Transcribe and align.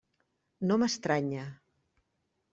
No 0.71 0.77
m'estranya. 0.83 1.45